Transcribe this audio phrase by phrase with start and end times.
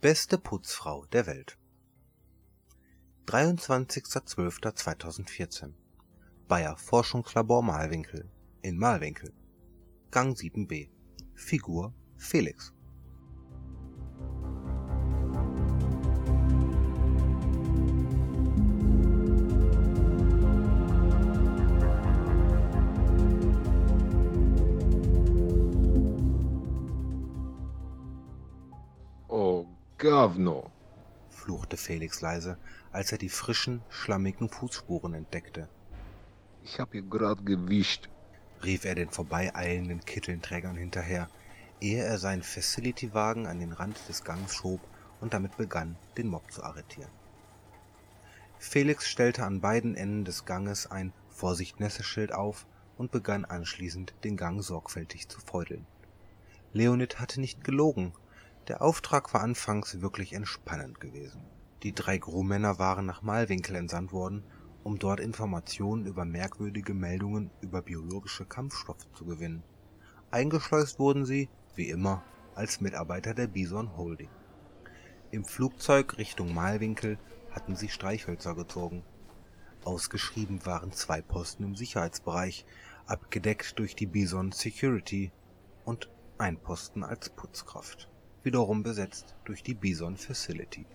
[0.00, 1.58] Beste Putzfrau der Welt.
[3.26, 5.72] 23.12.2014
[6.46, 8.30] Bayer Forschungslabor Malwinkel
[8.62, 9.32] in Malwinkel.
[10.12, 10.88] Gang 7b.
[11.34, 12.72] Figur Felix.
[29.98, 30.70] Gavno.
[31.28, 32.56] fluchte Felix leise,
[32.92, 35.68] als er die frischen, schlammigen Fußspuren entdeckte,
[36.62, 38.08] Ich hab hier grad gewischt.
[38.62, 41.28] rief er den vorbeieilenden Kittelnträgern hinterher,
[41.80, 44.80] ehe er seinen Facility-Wagen an den Rand des Gangs schob
[45.20, 47.10] und damit begann, den Mob zu arretieren.
[48.60, 52.66] Felix stellte an beiden Enden des Ganges ein Vorsicht Nässe-Schild auf
[52.98, 55.86] und begann anschließend, den Gang sorgfältig zu feudeln.
[56.72, 58.12] Leonid hatte nicht gelogen.
[58.68, 61.40] Der Auftrag war anfangs wirklich entspannend gewesen.
[61.82, 64.44] Die drei Grumänner waren nach Malwinkel entsandt worden,
[64.84, 69.62] um dort Informationen über merkwürdige Meldungen über biologische Kampfstoffe zu gewinnen.
[70.30, 72.22] Eingeschleust wurden sie, wie immer,
[72.54, 74.28] als Mitarbeiter der Bison Holding.
[75.30, 77.18] Im Flugzeug Richtung Malwinkel
[77.50, 79.02] hatten sie Streichhölzer gezogen.
[79.82, 82.66] Ausgeschrieben waren zwei Posten im Sicherheitsbereich,
[83.06, 85.32] abgedeckt durch die Bison Security
[85.86, 88.10] und ein Posten als Putzkraft,
[88.42, 90.86] wiederum besetzt durch die Bison Facility.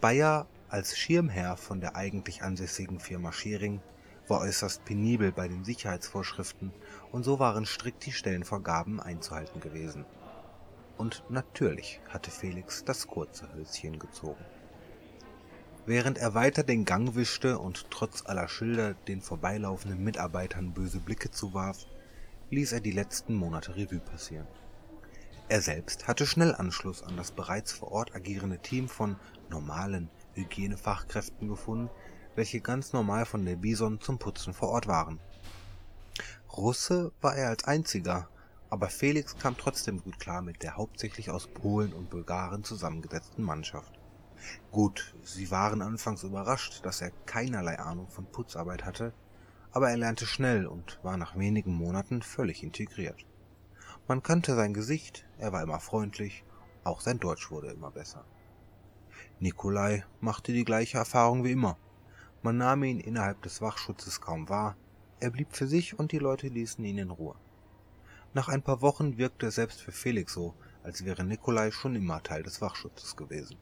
[0.00, 3.80] Bayer als Schirmherr von der eigentlich ansässigen Firma Schering
[4.28, 6.72] war äußerst penibel bei den Sicherheitsvorschriften
[7.12, 10.04] und so waren strikt die Stellenvorgaben einzuhalten gewesen.
[10.96, 14.44] Und natürlich hatte Felix das kurze Hölzchen gezogen.
[15.86, 21.30] Während er weiter den Gang wischte und trotz aller Schilder den vorbeilaufenden Mitarbeitern böse Blicke
[21.30, 21.84] zuwarf,
[22.50, 24.46] ließ er die letzten Monate Revue passieren.
[25.48, 29.16] Er selbst hatte schnell Anschluss an das bereits vor Ort agierende Team von
[29.50, 31.90] normalen Hygienefachkräften gefunden,
[32.34, 35.20] welche ganz normal von der Bison zum Putzen vor Ort waren.
[36.56, 38.28] Russe war er als einziger,
[38.70, 43.92] aber Felix kam trotzdem gut klar mit der hauptsächlich aus Polen und Bulgaren zusammengesetzten Mannschaft.
[44.72, 49.12] Gut, sie waren anfangs überrascht, dass er keinerlei Ahnung von Putzarbeit hatte,
[49.72, 53.26] aber er lernte schnell und war nach wenigen Monaten völlig integriert.
[54.06, 56.44] Man kannte sein Gesicht, er war immer freundlich,
[56.84, 58.26] auch sein Deutsch wurde immer besser.
[59.40, 61.78] Nikolai machte die gleiche Erfahrung wie immer.
[62.42, 64.76] Man nahm ihn innerhalb des Wachschutzes kaum wahr,
[65.20, 67.34] er blieb für sich und die Leute ließen ihn in Ruhe.
[68.34, 72.22] Nach ein paar Wochen wirkte es selbst für Felix so, als wäre Nikolai schon immer
[72.22, 73.56] Teil des Wachschutzes gewesen.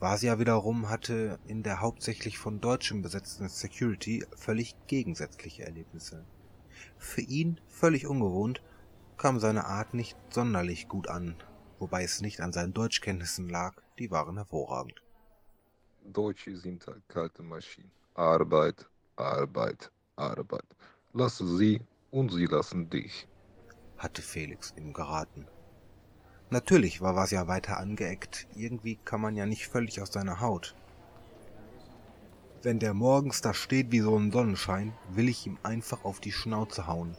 [0.00, 6.24] Vasia wiederum hatte in der hauptsächlich von Deutschen besetzten Security völlig gegensätzliche Erlebnisse.
[6.98, 8.60] Für ihn völlig ungewohnt
[9.22, 11.36] kam seine Art nicht sonderlich gut an,
[11.78, 15.00] wobei es nicht an seinen Deutschkenntnissen lag, die waren hervorragend.
[16.04, 17.92] Deutsche sind halt kalte Maschinen.
[18.14, 18.84] Arbeit,
[19.14, 20.66] Arbeit, Arbeit.
[21.12, 21.80] Lasse sie
[22.10, 23.28] und sie lassen dich.
[23.96, 25.46] hatte Felix ihm geraten.
[26.50, 30.74] Natürlich war Vasya weiter angeeckt, irgendwie kam man ja nicht völlig aus seiner Haut.
[32.64, 36.32] Wenn der morgens da steht wie so ein Sonnenschein, will ich ihm einfach auf die
[36.32, 37.16] Schnauze hauen,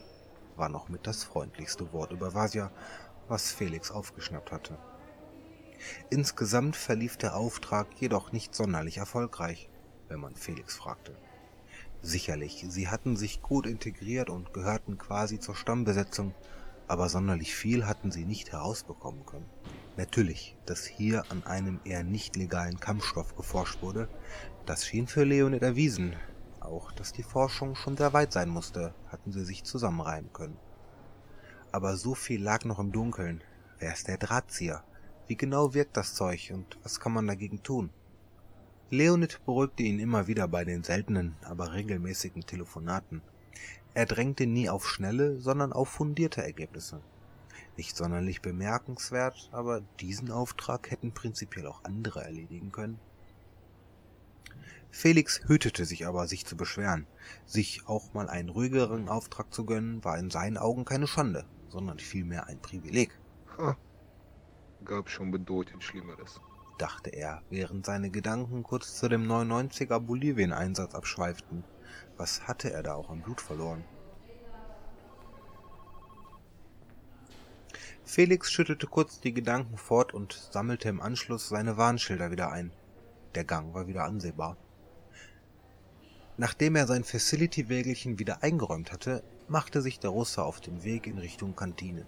[0.56, 2.70] war noch mit das freundlichste Wort über Vasya,
[3.28, 4.78] was Felix aufgeschnappt hatte.
[6.10, 9.68] Insgesamt verlief der Auftrag jedoch nicht sonderlich erfolgreich,
[10.08, 11.16] wenn man Felix fragte.
[12.02, 16.34] Sicherlich, sie hatten sich gut integriert und gehörten quasi zur Stammbesetzung,
[16.86, 19.48] aber sonderlich viel hatten sie nicht herausbekommen können.
[19.96, 24.08] Natürlich, dass hier an einem eher nicht legalen Kampfstoff geforscht wurde,
[24.66, 26.14] das schien für Leonid erwiesen.
[26.64, 30.56] Auch, dass die Forschung schon sehr weit sein musste, hatten sie sich zusammenreimen können.
[31.72, 33.44] Aber so viel lag noch im Dunkeln.
[33.78, 34.82] Wer ist der Drahtzieher?
[35.26, 37.90] Wie genau wirkt das Zeug und was kann man dagegen tun?
[38.90, 43.22] Leonid beruhigte ihn immer wieder bei den seltenen, aber regelmäßigen Telefonaten.
[43.92, 47.00] Er drängte nie auf schnelle, sondern auf fundierte Ergebnisse.
[47.76, 52.98] Nicht sonderlich bemerkenswert, aber diesen Auftrag hätten prinzipiell auch andere erledigen können.
[54.94, 57.08] Felix hütete sich aber, sich zu beschweren.
[57.46, 61.98] Sich auch mal einen ruhigeren Auftrag zu gönnen, war in seinen Augen keine Schande, sondern
[61.98, 63.10] vielmehr ein Privileg,
[63.58, 63.76] Ha.
[64.84, 66.40] Gab schon bedeutend Schlimmeres.
[66.78, 71.64] dachte er, während seine Gedanken kurz zu dem 99er Bolivien-Einsatz abschweiften.
[72.16, 73.84] Was hatte er da auch an Blut verloren?
[78.04, 82.70] Felix schüttelte kurz die Gedanken fort und sammelte im Anschluss seine Warnschilder wieder ein.
[83.34, 84.56] Der Gang war wieder ansehbar.
[86.36, 91.18] Nachdem er sein Facility-Wägelchen wieder eingeräumt hatte, machte sich der Russe auf den Weg in
[91.18, 92.06] Richtung Kantine.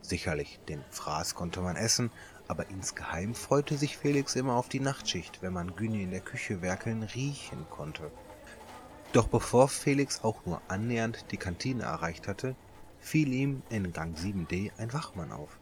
[0.00, 2.10] Sicherlich, den Fraß konnte man essen,
[2.46, 6.62] aber insgeheim freute sich Felix immer auf die Nachtschicht, wenn man Günni in der Küche
[6.62, 8.10] werkeln riechen konnte.
[9.12, 12.56] Doch bevor Felix auch nur annähernd die Kantine erreicht hatte,
[13.00, 15.58] fiel ihm in Gang 7d ein Wachmann auf.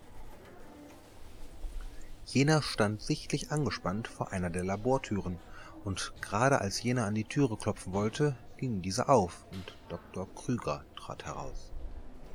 [2.25, 5.38] Jener stand sichtlich angespannt vor einer der Labortüren,
[5.84, 10.28] und gerade als jener an die Türe klopfen wollte, ging diese auf und Dr.
[10.34, 11.73] Krüger trat heraus.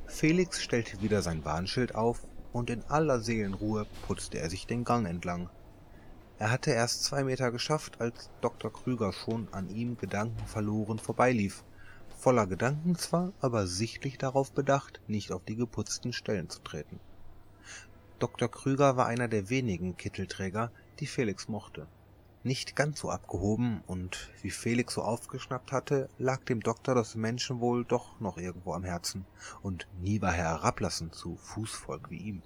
[0.06, 5.06] Felix stellte wieder sein Warnschild auf und in aller Seelenruhe putzte er sich den Gang
[5.06, 5.48] entlang.
[6.38, 8.72] Er hatte erst zwei Meter geschafft, als Dr.
[8.72, 11.64] Krüger schon an ihm gedankenverloren vorbeilief,
[12.18, 17.00] voller Gedanken zwar, aber sichtlich darauf bedacht, nicht auf die geputzten Stellen zu treten.
[18.18, 18.50] Dr.
[18.50, 21.86] Krüger war einer der wenigen Kittelträger, die Felix mochte
[22.44, 27.84] nicht ganz so abgehoben, und wie Felix so aufgeschnappt hatte, lag dem Doktor das Menschenwohl
[27.84, 29.24] doch noch irgendwo am Herzen,
[29.62, 32.42] und nie war er herablassend zu Fußvolk wie ihm.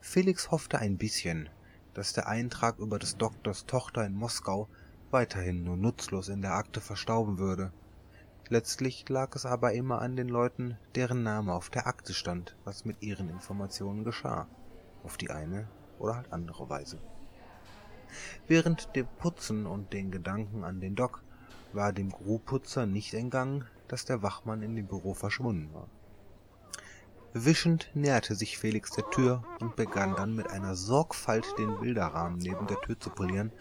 [0.00, 1.48] Felix hoffte ein bisschen,
[1.94, 4.68] dass der Eintrag über des Doktors Tochter in Moskau
[5.10, 7.72] weiterhin nur nutzlos in der Akte verstauben würde.
[8.48, 12.84] Letztlich lag es aber immer an den Leuten, deren Name auf der Akte stand, was
[12.84, 14.46] mit ihren Informationen geschah,
[15.02, 15.68] auf die eine
[15.98, 16.98] oder halt andere Weise.
[18.46, 21.22] Während dem Putzen und den Gedanken an den Doc
[21.72, 25.88] war dem Grubputzer nicht entgangen, dass der Wachmann in dem Büro verschwunden war.
[27.38, 32.66] Wischend näherte sich Felix der Tür und begann dann mit einer Sorgfalt den Bilderrahmen neben
[32.66, 33.52] der Tür zu polieren,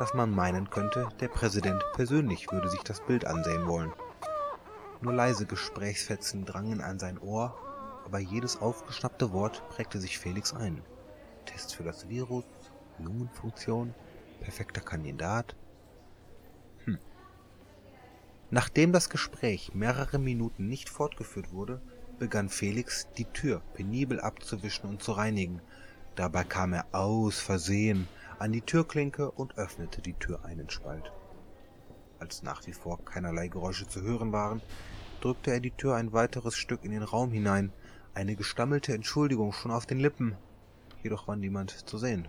[0.00, 3.92] dass man meinen könnte, der Präsident persönlich würde sich das Bild ansehen wollen.
[5.00, 7.56] Nur leise Gesprächsfetzen drangen an sein Ohr,
[8.04, 10.82] aber jedes aufgeschnappte Wort prägte sich Felix ein.
[11.46, 12.44] Test für das Virus,
[13.04, 13.94] Lungenfunktion,
[14.40, 15.54] perfekter Kandidat.
[16.84, 16.98] Hm.
[18.50, 21.80] Nachdem das Gespräch mehrere Minuten nicht fortgeführt wurde,
[22.18, 25.60] begann Felix, die Tür penibel abzuwischen und zu reinigen.
[26.16, 28.08] Dabei kam er aus Versehen
[28.38, 31.12] an die Türklinke und öffnete die Tür einen Spalt.
[32.18, 34.60] Als nach wie vor keinerlei Geräusche zu hören waren,
[35.20, 37.72] drückte er die Tür ein weiteres Stück in den Raum hinein,
[38.12, 40.36] eine gestammelte Entschuldigung schon auf den Lippen,
[41.02, 42.28] jedoch war niemand zu sehen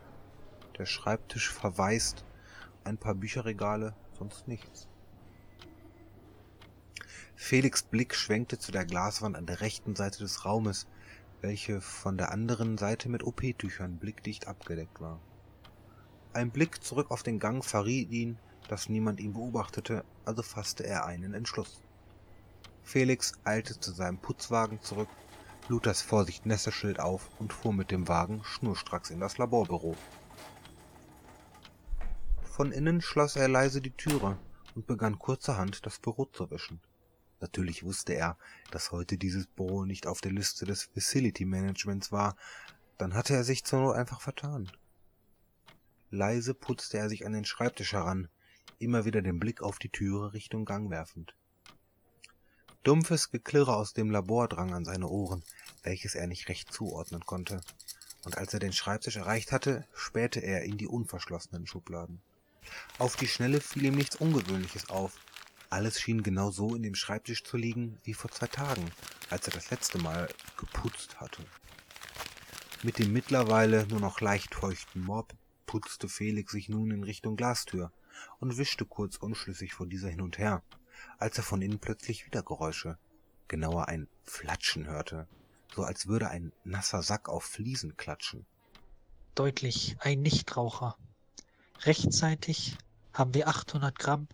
[0.77, 2.25] der Schreibtisch verwaist,
[2.83, 4.87] ein paar Bücherregale, sonst nichts.
[7.35, 10.87] Felix Blick schwenkte zu der Glaswand an der rechten Seite des Raumes,
[11.41, 15.19] welche von der anderen Seite mit OP-Tüchern blickdicht abgedeckt war.
[16.33, 21.05] Ein Blick zurück auf den Gang verriet ihn, dass niemand ihn beobachtete, also fasste er
[21.05, 21.81] einen Entschluss.
[22.83, 25.09] Felix eilte zu seinem Putzwagen zurück,
[25.67, 29.95] lud das Vorsicht-Nässe-Schild auf und fuhr mit dem Wagen schnurstracks in das Laborbüro.
[32.61, 34.37] Von innen schloss er leise die Türe
[34.75, 36.79] und begann kurzerhand das Büro zu wischen.
[37.39, 38.37] Natürlich wusste er,
[38.69, 42.35] dass heute dieses Büro nicht auf der Liste des Facility Managements war,
[42.99, 44.71] dann hatte er sich zur Not einfach vertan.
[46.11, 48.27] Leise putzte er sich an den Schreibtisch heran,
[48.77, 51.33] immer wieder den Blick auf die Türe Richtung Gang werfend.
[52.83, 55.41] Dumpfes Geklirre aus dem Labor drang an seine Ohren,
[55.81, 57.61] welches er nicht recht zuordnen konnte,
[58.23, 62.21] und als er den Schreibtisch erreicht hatte, spähte er in die unverschlossenen Schubladen.
[62.97, 65.17] Auf die Schnelle fiel ihm nichts Ungewöhnliches auf.
[65.69, 68.91] Alles schien genau so in dem Schreibtisch zu liegen wie vor zwei Tagen,
[69.29, 70.27] als er das letzte Mal
[70.57, 71.43] geputzt hatte.
[72.83, 75.33] Mit dem mittlerweile nur noch leicht feuchten Mob
[75.65, 77.91] putzte Felix sich nun in Richtung Glastür
[78.39, 80.61] und wischte kurz unschlüssig vor dieser hin und her,
[81.17, 82.97] als er von innen plötzlich wieder Geräusche,
[83.47, 85.27] genauer ein Flatschen hörte,
[85.73, 88.45] so als würde ein nasser Sack auf Fliesen klatschen.
[89.33, 90.97] Deutlich ein Nichtraucher,
[91.83, 92.77] Rechtsseitig
[93.11, 94.27] haben wir 800 Gramm,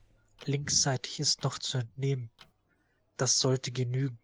[0.45, 2.29] linksseitig ist noch zu entnehmen.
[3.15, 4.19] Das sollte genügen.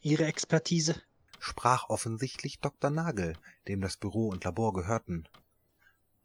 [0.00, 1.02] Ihre Expertise?
[1.38, 2.90] sprach offensichtlich Dr.
[2.90, 3.34] Nagel,
[3.68, 5.28] dem das Büro und Labor gehörten.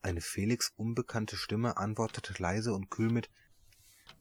[0.02, 3.30] Eine Felix unbekannte Stimme antwortete leise und kühl mit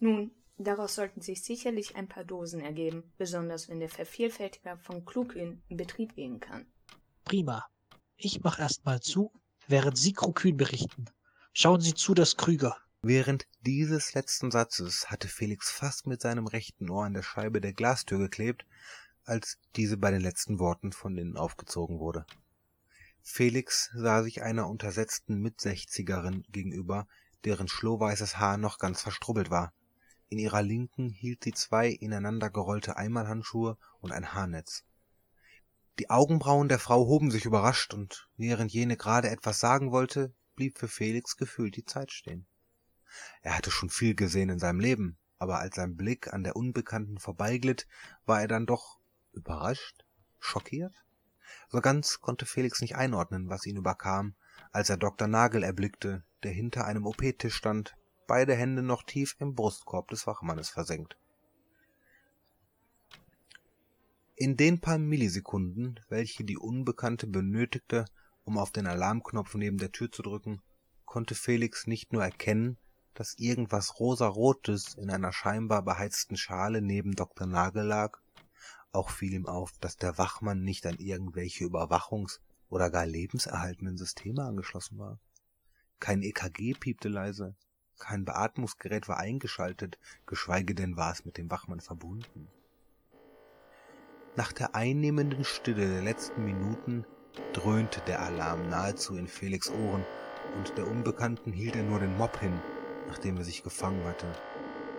[0.00, 5.62] Nun, daraus sollten sich sicherlich ein paar Dosen ergeben, besonders wenn der Vervielfältiger von Klukin
[5.68, 6.66] in Betrieb gehen kann.
[7.24, 7.66] Prima.
[8.16, 9.32] Ich mach erst mal zu,
[9.68, 11.04] während Sie Krokün berichten.
[11.56, 12.76] Schauen Sie zu, dass Krüger.
[13.00, 17.72] Während dieses letzten Satzes hatte Felix fast mit seinem rechten Ohr an der Scheibe der
[17.72, 18.66] Glastür geklebt,
[19.24, 22.26] als diese bei den letzten Worten von innen aufgezogen wurde.
[23.22, 27.06] Felix sah sich einer untersetzten Mitsechzigerin gegenüber,
[27.44, 29.72] deren schlohweißes Haar noch ganz verstrubbelt war.
[30.30, 34.82] In ihrer Linken hielt sie zwei ineinander gerollte Einmalhandschuhe und ein Haarnetz.
[36.00, 40.78] Die Augenbrauen der Frau hoben sich überrascht, und während jene gerade etwas sagen wollte, blieb
[40.78, 42.46] für Felix gefühlt die Zeit stehen.
[43.42, 47.18] Er hatte schon viel gesehen in seinem Leben, aber als sein Blick an der Unbekannten
[47.18, 47.86] vorbeiglitt,
[48.24, 48.98] war er dann doch
[49.32, 50.04] überrascht,
[50.38, 51.04] schockiert.
[51.68, 54.34] So ganz konnte Felix nicht einordnen, was ihn überkam,
[54.72, 55.28] als er Dr.
[55.28, 57.96] Nagel erblickte, der hinter einem OP-Tisch stand,
[58.26, 61.16] beide Hände noch tief im Brustkorb des Wachmannes versenkt.
[64.36, 68.04] In den paar Millisekunden, welche die Unbekannte benötigte,
[68.44, 70.62] um auf den Alarmknopf neben der Tür zu drücken,
[71.04, 72.78] konnte Felix nicht nur erkennen,
[73.14, 77.46] dass irgendwas rosarotes in einer scheinbar beheizten Schale neben Dr.
[77.46, 78.18] Nagel lag,
[78.92, 84.44] auch fiel ihm auf, dass der Wachmann nicht an irgendwelche Überwachungs- oder gar lebenserhaltenden Systeme
[84.44, 85.18] angeschlossen war.
[86.00, 87.56] Kein EKG piepte leise,
[87.98, 92.48] kein Beatmungsgerät war eingeschaltet, geschweige denn war es mit dem Wachmann verbunden.
[94.36, 97.06] Nach der einnehmenden Stille der letzten Minuten
[97.52, 100.04] dröhnte der Alarm nahezu in Felix Ohren,
[100.56, 102.60] und der Unbekannten hielt er nur den Mob hin,
[103.08, 104.26] nachdem er sich gefangen hatte.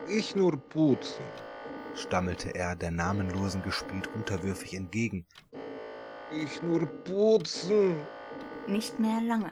[0.07, 1.23] Ich nur putzen,
[1.95, 5.25] stammelte er der namenlosen gespielt unterwürfig entgegen.
[6.31, 7.95] Ich nur putzen.
[8.67, 9.51] Nicht mehr lange,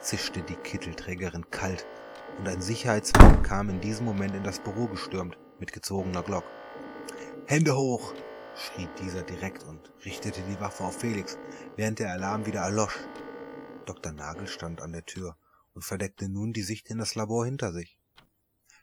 [0.00, 1.86] zischte die Kittelträgerin kalt,
[2.38, 6.44] und ein Sicherheitsmann kam in diesem Moment in das Büro gestürmt, mit gezogener Glock.
[7.46, 8.12] Hände hoch!
[8.56, 11.38] Schrie dieser direkt und richtete die Waffe auf Felix,
[11.76, 12.98] während der Alarm wieder erlosch.
[13.86, 14.12] Dr.
[14.12, 15.36] Nagel stand an der Tür
[15.74, 17.98] und verdeckte nun die Sicht in das Labor hinter sich.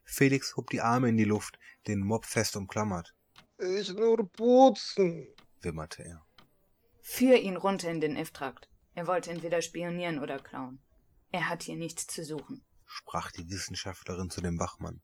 [0.04, 3.16] Felix hob die Arme in die Luft, den Mob fest umklammert.
[3.58, 5.28] Ich nur putzen,
[5.62, 6.26] wimmerte er.
[7.02, 8.70] Führ ihn runter in den F-Trakt.
[8.96, 10.82] Er wollte entweder spionieren oder klauen.
[11.32, 15.02] Er hat hier nichts zu suchen, sprach die Wissenschaftlerin zu dem Wachmann.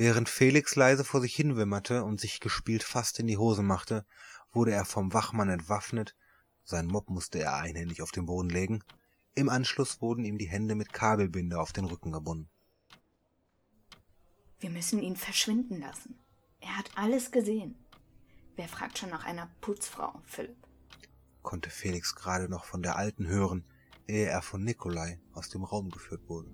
[0.00, 4.06] Während Felix leise vor sich hinwimmerte und sich gespielt fast in die Hose machte,
[4.50, 6.16] wurde er vom Wachmann entwaffnet,
[6.64, 8.82] sein Mob musste er einhändig auf den Boden legen,
[9.34, 12.48] im Anschluss wurden ihm die Hände mit Kabelbinde auf den Rücken gebunden.
[14.58, 16.18] Wir müssen ihn verschwinden lassen.
[16.60, 17.74] Er hat alles gesehen.
[18.56, 20.56] Wer fragt schon nach einer Putzfrau, Philipp?
[21.42, 23.66] konnte Felix gerade noch von der Alten hören,
[24.06, 26.50] ehe er von Nikolai aus dem Raum geführt wurde.